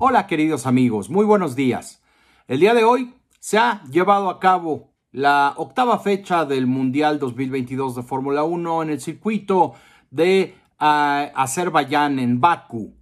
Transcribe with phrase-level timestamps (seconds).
[0.00, 2.00] Hola queridos amigos, muy buenos días.
[2.46, 7.96] El día de hoy se ha llevado a cabo la octava fecha del Mundial 2022
[7.96, 9.74] de Fórmula 1 en el circuito
[10.12, 12.94] de uh, Azerbaiyán en Bakú.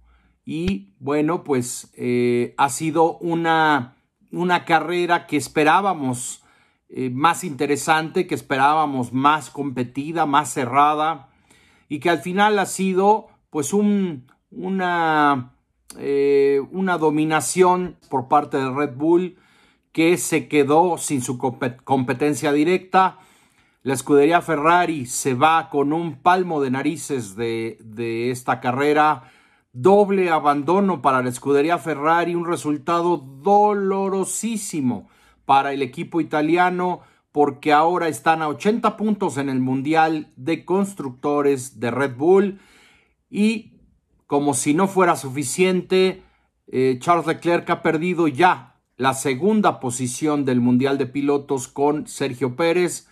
[0.43, 3.97] Y bueno, pues eh, ha sido una,
[4.31, 6.43] una carrera que esperábamos
[6.89, 11.29] eh, más interesante, que esperábamos más competida, más cerrada
[11.89, 15.56] y que al final ha sido pues un, una,
[15.97, 19.37] eh, una dominación por parte de Red Bull
[19.91, 23.19] que se quedó sin su competencia directa.
[23.83, 29.31] La escudería Ferrari se va con un palmo de narices de, de esta carrera.
[29.71, 35.09] Doble abandono para la escudería Ferrari, un resultado dolorosísimo
[35.45, 37.01] para el equipo italiano
[37.31, 42.59] porque ahora están a 80 puntos en el Mundial de Constructores de Red Bull
[43.29, 43.76] y
[44.27, 46.21] como si no fuera suficiente,
[46.67, 52.55] eh, Charles Leclerc ha perdido ya la segunda posición del Mundial de Pilotos con Sergio
[52.55, 53.07] Pérez.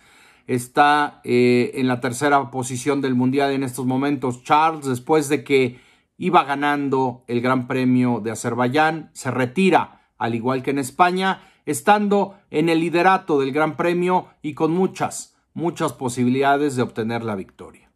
[0.46, 5.80] Está eh, en la tercera posición del Mundial en estos momentos Charles, después de que
[6.18, 12.38] iba ganando el Gran Premio de Azerbaiyán, se retira, al igual que en España, estando
[12.50, 17.90] en el liderato del Gran Premio y con muchas, muchas posibilidades de obtener la victoria.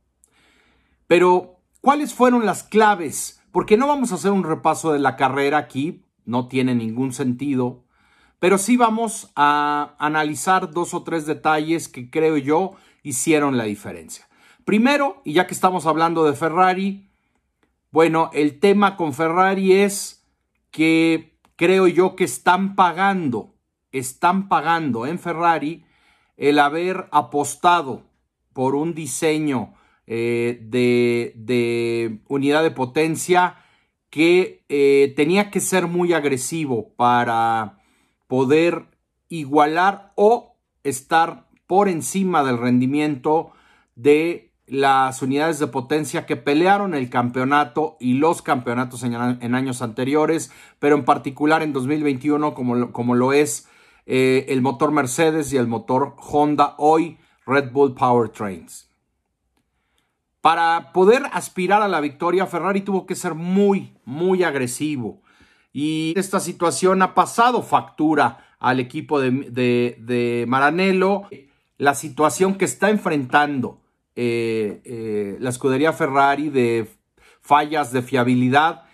[1.06, 3.40] Pero ¿Cuáles fueron las claves?
[3.52, 7.84] Porque no vamos a hacer un repaso de la carrera aquí, no tiene ningún sentido,
[8.38, 12.72] pero sí vamos a analizar dos o tres detalles que creo yo
[13.02, 14.28] hicieron la diferencia.
[14.66, 17.08] Primero, y ya que estamos hablando de Ferrari,
[17.90, 20.26] bueno, el tema con Ferrari es
[20.70, 23.54] que creo yo que están pagando,
[23.90, 25.86] están pagando en Ferrari
[26.36, 28.02] el haber apostado
[28.52, 29.72] por un diseño
[30.12, 33.58] eh, de, unidad de potencia
[34.10, 37.78] que eh, tenía que ser muy agresivo para
[38.26, 38.86] poder
[39.28, 43.52] igualar o estar por encima del rendimiento
[43.94, 50.50] de las unidades de potencia que pelearon el campeonato y los campeonatos en, años anteriores,
[50.80, 53.68] pero en particular en 2021 como lo, como lo es
[54.06, 58.89] eh, el motor Mercedes y el motor Honda, hoy Red Bull Powertrains.
[60.40, 65.22] Para poder aspirar a la victoria, Ferrari tuvo que ser muy, muy agresivo.
[65.72, 71.22] Y esta situación ha pasado factura al equipo de, Maranello.
[71.76, 73.82] La situación que está enfrentando
[74.16, 76.88] eh, eh, la escudería Ferrari de
[77.40, 78.84] fallas de fiabilidad,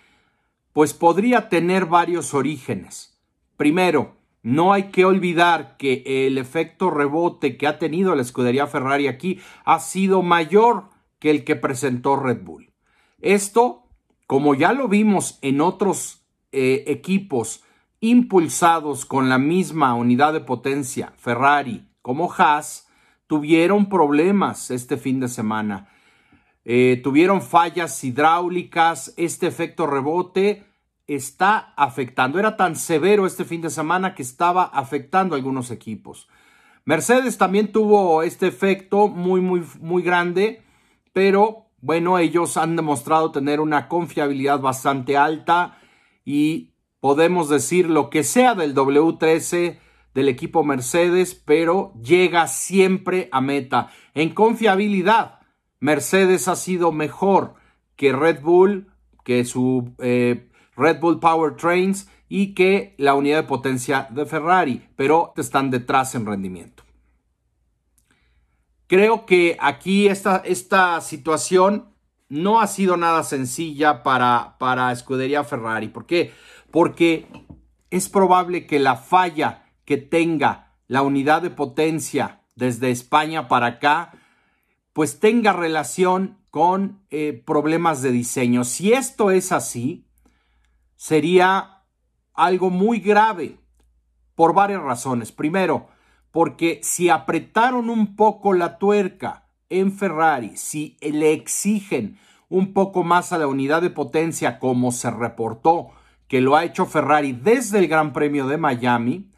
[0.73, 3.19] pues podría tener varios orígenes.
[3.57, 9.07] Primero, no hay que olvidar que el efecto rebote que ha tenido la escudería Ferrari
[9.07, 12.73] aquí ha sido mayor que el que presentó Red Bull.
[13.19, 13.89] Esto,
[14.27, 17.63] como ya lo vimos en otros eh, equipos
[17.99, 22.87] impulsados con la misma unidad de potencia, Ferrari como Haas,
[23.27, 25.89] tuvieron problemas este fin de semana.
[26.63, 30.63] Eh, tuvieron fallas hidráulicas, este efecto rebote
[31.07, 32.39] está afectando.
[32.39, 36.29] Era tan severo este fin de semana que estaba afectando a algunos equipos.
[36.85, 40.63] Mercedes también tuvo este efecto muy, muy, muy grande
[41.17, 45.79] pero bueno, ellos han demostrado tener una confiabilidad bastante alta
[46.23, 49.79] y podemos decir lo que sea del W13
[50.13, 53.89] del equipo Mercedes, pero llega siempre a meta.
[54.13, 55.39] En confiabilidad,
[55.79, 57.55] Mercedes ha sido mejor
[57.95, 58.91] que Red Bull,
[59.23, 65.33] que su eh, Red Bull Powertrains y que la unidad de potencia de Ferrari, pero
[65.35, 66.76] están detrás en rendimiento.
[68.87, 71.93] Creo que aquí esta, esta situación
[72.29, 75.89] no ha sido nada sencilla para, para Escudería Ferrari.
[75.89, 76.33] ¿Por qué?
[76.71, 77.27] Porque
[77.89, 84.13] es probable que la falla que tenga la unidad de potencia desde España para acá,
[84.93, 88.63] pues tenga relación con eh, problemas de diseño.
[88.63, 90.07] Si esto es así,
[90.95, 91.83] sería
[92.33, 93.59] algo muy grave
[94.33, 95.31] por varias razones.
[95.31, 95.89] Primero,
[96.37, 103.33] porque si apretaron un poco la tuerca en Ferrari, si le exigen un poco más
[103.33, 105.89] a la unidad de potencia como se reportó
[106.27, 109.31] que lo ha hecho Ferrari desde el Gran Premio de Miami,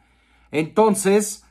[0.51, 1.46] entonces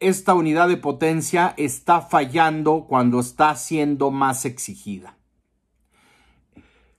[0.00, 5.16] esta unidad de potencia está fallando cuando está siendo más exigida.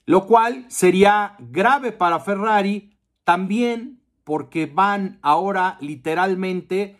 [0.06, 6.96] Lo cual sería grave para Ferrari también porque van ahora literalmente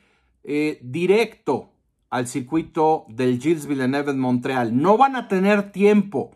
[0.49, 1.73] eh, directo
[2.09, 4.81] al circuito del Gilles Villeneuve en Montreal.
[4.81, 6.31] No van a tener tiempo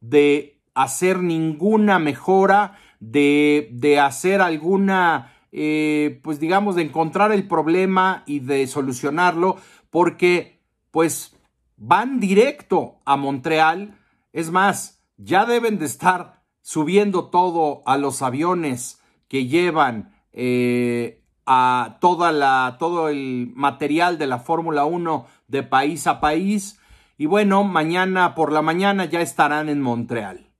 [0.00, 8.22] de hacer ninguna mejora, de, de hacer alguna, eh, pues digamos, de encontrar el problema
[8.24, 9.56] y de solucionarlo,
[9.90, 10.60] porque
[10.92, 11.36] pues
[11.76, 13.98] van directo a Montreal.
[14.32, 21.98] Es más, ya deben de estar subiendo todo a los aviones que llevan eh, a
[22.00, 26.78] toda la, todo el material de la Fórmula 1 de país a país.
[27.16, 30.50] Y bueno, mañana por la mañana ya estarán en Montreal.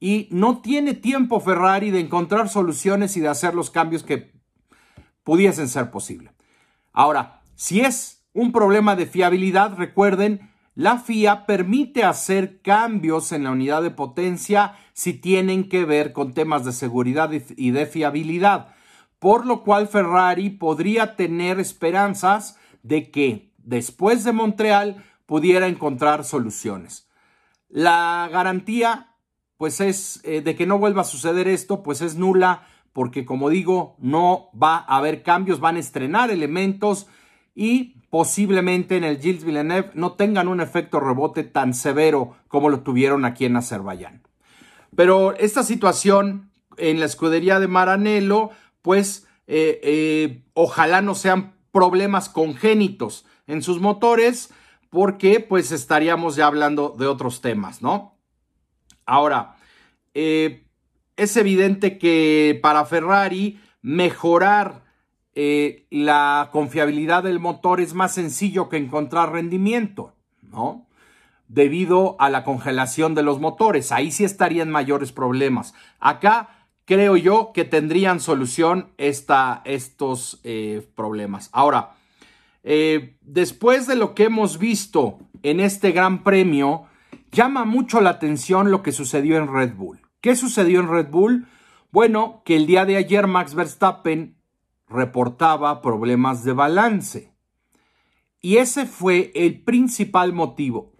[0.00, 4.32] Y no tiene tiempo Ferrari de encontrar soluciones y de hacer los cambios que
[5.22, 6.32] pudiesen ser posibles.
[6.92, 13.50] Ahora, si es un problema de fiabilidad, recuerden, la FIA permite hacer cambios en la
[13.50, 18.74] unidad de potencia si tienen que ver con temas de seguridad y de fiabilidad,
[19.20, 27.08] por lo cual Ferrari podría tener esperanzas de que después de Montreal pudiera encontrar soluciones.
[27.68, 29.14] La garantía,
[29.58, 33.50] pues es eh, de que no vuelva a suceder esto, pues es nula, porque como
[33.50, 37.06] digo, no va a haber cambios, van a estrenar elementos
[37.54, 42.80] y posiblemente en el Gilles Villeneuve no tengan un efecto rebote tan severo como lo
[42.80, 44.22] tuvieron aquí en Azerbaiyán.
[44.96, 48.50] Pero esta situación en la escudería de Maranello,
[48.82, 54.54] pues eh, eh, ojalá no sean problemas congénitos en sus motores,
[54.90, 58.16] porque pues estaríamos ya hablando de otros temas, ¿no?
[59.06, 59.56] Ahora,
[60.14, 60.66] eh,
[61.16, 64.88] es evidente que para Ferrari mejorar
[65.90, 70.86] la confiabilidad del motor es más sencillo que encontrar rendimiento, ¿no?
[71.48, 73.90] Debido a la congelación de los motores.
[73.90, 75.72] Ahí sí estarían mayores problemas.
[75.98, 81.50] Acá creo yo que tendrían solución esta, estos eh, problemas.
[81.52, 81.96] Ahora,
[82.62, 86.86] eh, después de lo que hemos visto en este Gran Premio,
[87.32, 90.00] llama mucho la atención lo que sucedió en Red Bull.
[90.20, 91.46] ¿Qué sucedió en Red Bull?
[91.90, 94.36] Bueno, que el día de ayer Max Verstappen
[94.88, 97.32] reportaba problemas de balance.
[98.42, 100.92] Y ese fue el principal motivo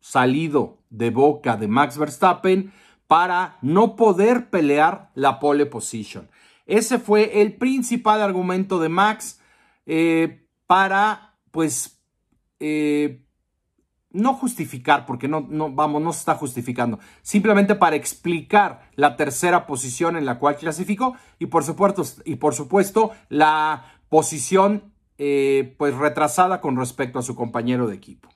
[0.00, 2.72] salido de boca de Max Verstappen
[3.06, 6.28] para no poder pelear la pole position.
[6.66, 9.40] Ese fue el principal argumento de Max
[9.86, 12.00] eh, para, pues,
[12.60, 13.24] eh,
[14.10, 20.16] no justificar, porque no, vamos, no se está justificando, simplemente para explicar la tercera posición
[20.16, 26.60] en la cual clasificó y por supuesto, y por supuesto la posición eh, pues retrasada
[26.60, 28.33] con respecto a su compañero de equipo.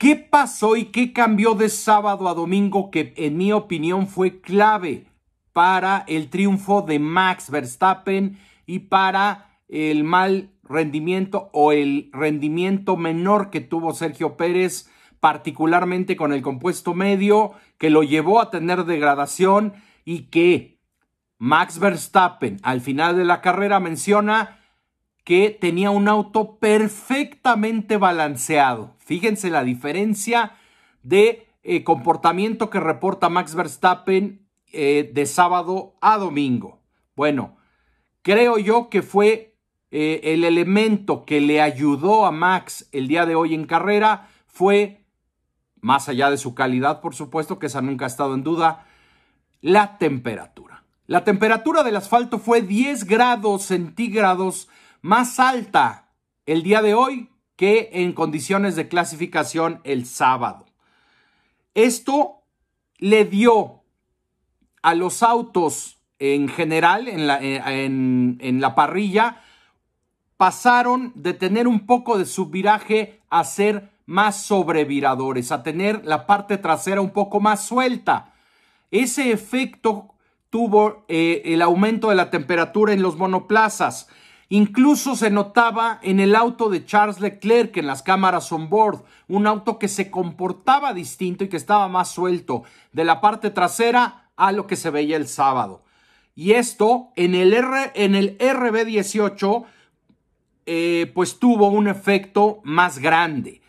[0.00, 5.04] ¿Qué pasó y qué cambió de sábado a domingo que en mi opinión fue clave
[5.52, 13.50] para el triunfo de Max Verstappen y para el mal rendimiento o el rendimiento menor
[13.50, 14.88] que tuvo Sergio Pérez,
[15.20, 19.74] particularmente con el compuesto medio, que lo llevó a tener degradación
[20.06, 20.80] y que
[21.36, 24.59] Max Verstappen al final de la carrera menciona
[25.24, 28.96] que tenía un auto perfectamente balanceado.
[28.98, 30.52] Fíjense la diferencia
[31.02, 36.80] de eh, comportamiento que reporta Max Verstappen eh, de sábado a domingo.
[37.14, 37.56] Bueno,
[38.22, 39.56] creo yo que fue
[39.90, 45.04] eh, el elemento que le ayudó a Max el día de hoy en carrera fue,
[45.80, 48.86] más allá de su calidad, por supuesto, que esa nunca ha estado en duda,
[49.60, 50.84] la temperatura.
[51.06, 54.68] La temperatura del asfalto fue 10 grados centígrados
[55.02, 56.08] más alta
[56.46, 60.66] el día de hoy que en condiciones de clasificación el sábado.
[61.74, 62.42] Esto
[62.98, 63.82] le dio
[64.82, 69.42] a los autos en general en la, eh, en la parrilla
[70.40, 76.56] pasaron de tener un poco de subviraje a ser más sobreviradores, a tener la parte
[76.56, 78.32] trasera un poco más suelta.
[78.90, 80.14] Ese efecto
[80.48, 84.08] tuvo eh, el aumento de la temperatura en los monoplazas.
[84.52, 89.46] Incluso se notaba en el auto de Charles Leclerc en las cámaras on board, un
[89.46, 94.50] auto que se comportaba distinto y que estaba más suelto de la parte trasera a
[94.50, 95.84] lo que se veía el sábado.
[96.34, 99.66] Y esto en el, R, en el RB18
[100.66, 103.62] eh, pues tuvo un efecto más grande.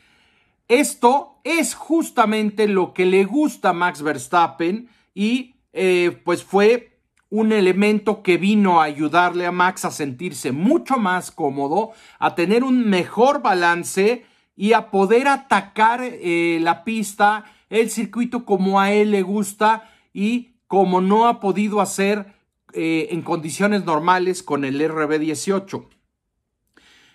[0.67, 6.90] Esto es justamente lo que le gusta a Max Verstappen y eh, pues fue
[7.31, 12.63] un elemento que vino a ayudarle a Max a sentirse mucho más cómodo, a tener
[12.63, 19.09] un mejor balance y a poder atacar eh, la pista, el circuito como a él
[19.09, 22.35] le gusta y como no ha podido hacer
[22.73, 25.87] en condiciones normales con el RB18.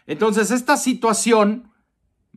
[0.06, 1.72] Entonces, esta situación,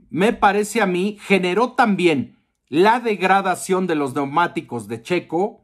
[0.10, 5.59] me parece a mí, generó también la degradación de los neumáticos de Checo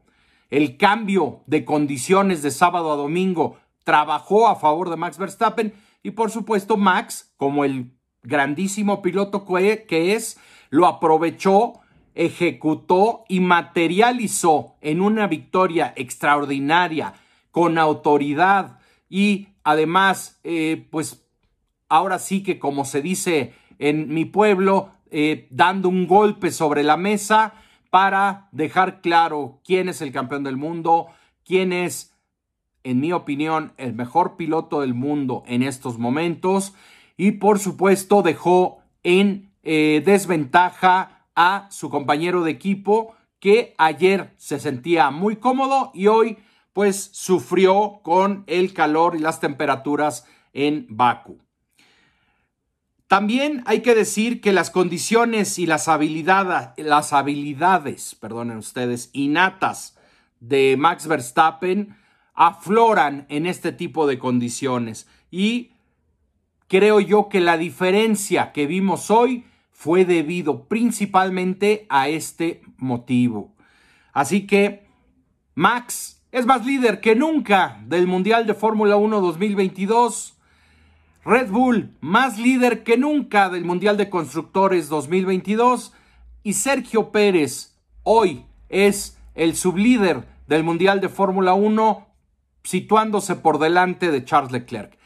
[0.50, 5.72] el cambio de condiciones de sábado a domingo trabajó a favor de Max Verstappen
[6.02, 10.38] y por supuesto Max, como el grandísimo piloto que es,
[10.70, 11.74] lo aprovechó,
[12.14, 17.14] ejecutó y materializó en una victoria extraordinaria,
[17.50, 21.26] con autoridad y además, eh, pues
[21.88, 26.96] ahora sí que como se dice en mi pueblo, eh, dando un golpe sobre la
[26.96, 27.54] mesa
[27.96, 31.06] para dejar claro quién es el campeón del mundo,
[31.46, 32.14] quién es,
[32.84, 36.74] en mi opinión, el mejor piloto del mundo en estos momentos
[37.16, 44.60] y por supuesto dejó en eh, desventaja a su compañero de equipo que ayer se
[44.60, 46.36] sentía muy cómodo y hoy
[46.74, 51.45] pues sufrió con el calor y las temperaturas en Baku.
[53.08, 59.96] También hay que decir que las condiciones y las habilidades, las habilidades, perdonen ustedes, innatas
[60.40, 61.96] de Max Verstappen
[62.34, 65.72] afloran en este tipo de condiciones y
[66.68, 73.54] creo yo que la diferencia que vimos hoy fue debido principalmente a este motivo.
[74.12, 74.86] Así que
[75.54, 80.35] Max es más líder que nunca del Mundial de Fórmula 1 2022
[81.26, 85.92] Red Bull, más líder que nunca del Mundial de Constructores 2022.
[86.44, 92.06] Y Sergio Pérez, hoy es el sublíder del Mundial de Fórmula 1,
[92.62, 94.96] situándose por delante de Charles Leclerc.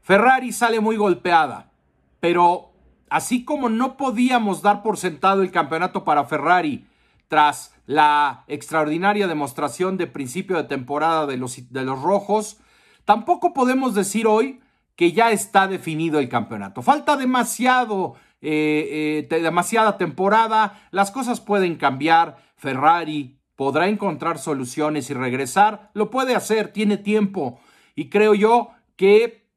[0.00, 1.70] Ferrari sale muy golpeada,
[2.18, 2.72] pero
[3.08, 6.88] así como no podíamos dar por sentado el campeonato para Ferrari
[7.28, 12.58] tras la extraordinaria demostración de principio de temporada de los, de los rojos,
[13.04, 14.61] tampoco podemos decir hoy
[15.02, 16.80] que ya está definido el campeonato.
[16.80, 25.14] Falta demasiado, eh, eh, demasiada temporada, las cosas pueden cambiar, Ferrari podrá encontrar soluciones y
[25.14, 27.58] regresar, lo puede hacer, tiene tiempo
[27.96, 29.48] y creo yo que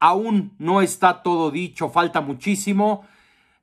[0.00, 3.06] aún no está todo dicho, falta muchísimo.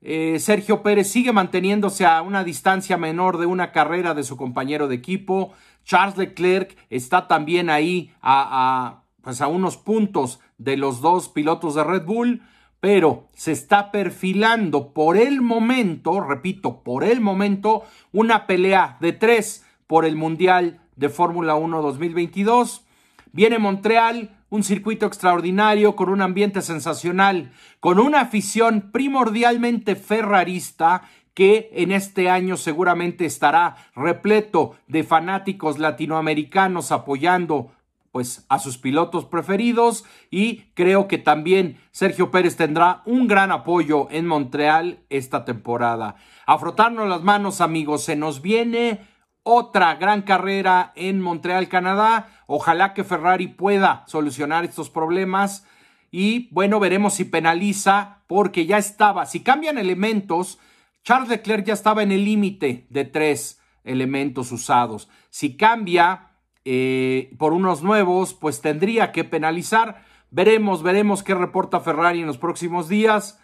[0.02, 4.86] Eh, Sergio Pérez sigue manteniéndose a una distancia menor de una carrera de su compañero
[4.86, 5.54] de equipo.
[5.82, 11.82] Charles Leclerc está también ahí a pues a unos puntos de los dos pilotos de
[11.82, 12.42] Red Bull,
[12.78, 19.66] pero se está perfilando por el momento, repito, por el momento, una pelea de tres
[19.88, 22.86] por el Mundial de Fórmula 1 2022.
[23.32, 31.02] Viene Montreal, un circuito extraordinario con un ambiente sensacional, con una afición primordialmente ferrarista
[31.34, 37.72] que en este año seguramente estará repleto de fanáticos latinoamericanos apoyando
[38.16, 44.08] pues a sus pilotos preferidos y creo que también Sergio Pérez tendrá un gran apoyo
[44.10, 46.16] en Montreal esta temporada.
[46.46, 49.06] A frotarnos las manos amigos, se nos viene
[49.42, 52.30] otra gran carrera en Montreal, Canadá.
[52.46, 55.66] Ojalá que Ferrari pueda solucionar estos problemas
[56.10, 60.58] y bueno, veremos si penaliza porque ya estaba, si cambian elementos,
[61.04, 65.10] Charles Leclerc ya estaba en el límite de tres elementos usados.
[65.28, 66.25] Si cambia
[66.68, 70.04] eh, por unos nuevos, pues tendría que penalizar.
[70.32, 73.38] Veremos, veremos qué reporta Ferrari en los próximos días.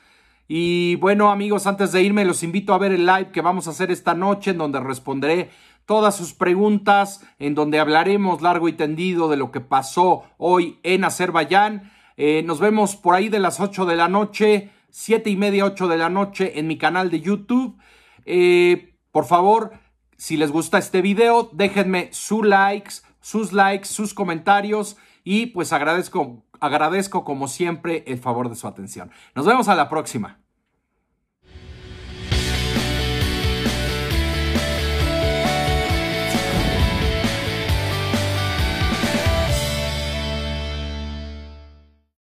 [0.49, 3.71] Y bueno, amigos, antes de irme, los invito a ver el live que vamos a
[3.71, 5.51] hacer esta noche, en donde responderé
[5.87, 11.05] todas sus preguntas, en donde hablaremos largo y tendido de lo que pasó hoy en
[11.05, 11.93] Azerbaiyán.
[12.17, 15.87] Eh, nos vemos por ahí de las 8 de la noche, siete y media, 8
[15.87, 17.79] de la noche en mi canal de YouTube.
[18.27, 19.73] Eh, por favor,
[20.17, 26.45] si les gusta este video, déjenme su likes, sus likes, sus comentarios y pues agradezco,
[26.61, 29.11] agradezco como siempre el favor de su atención.
[29.35, 30.42] Nos vemos a la próxima.